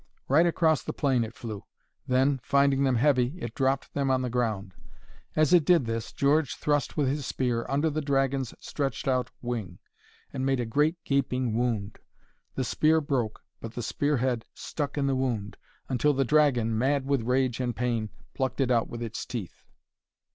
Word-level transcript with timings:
Right 0.27 0.47
across 0.47 0.81
the 0.81 0.93
plain 0.93 1.23
it 1.23 1.35
flew, 1.35 1.63
then, 2.07 2.39
finding 2.41 2.83
them 2.85 2.95
heavy, 2.95 3.35
it 3.37 3.53
dropped 3.53 3.93
them 3.93 4.09
on 4.09 4.23
the 4.23 4.31
ground. 4.31 4.73
As 5.35 5.53
it 5.53 5.63
did 5.63 5.85
this, 5.85 6.11
George 6.11 6.55
thrust 6.55 6.97
with 6.97 7.07
his 7.07 7.23
spear 7.23 7.67
under 7.69 7.87
the 7.87 8.01
dragon's 8.01 8.55
stretched 8.59 9.07
out 9.07 9.29
wing, 9.43 9.77
and 10.33 10.43
made 10.43 10.59
a 10.59 10.65
great 10.65 10.95
gaping 11.03 11.53
wound. 11.55 11.99
The 12.55 12.63
spear 12.63 12.99
broke, 12.99 13.41
but 13.59 13.75
the 13.75 13.83
spear 13.83 14.17
head 14.17 14.43
stuck 14.55 14.97
in 14.97 15.05
the 15.05 15.13
wound, 15.15 15.55
until 15.87 16.13
the 16.15 16.25
dragon, 16.25 16.75
mad 16.75 17.05
with 17.05 17.21
rage 17.21 17.59
and 17.59 17.75
pain, 17.75 18.09
plucked 18.33 18.59
it 18.59 18.71
out 18.71 18.89
with 18.89 19.03
its 19.03 19.23
teeth. 19.23 19.65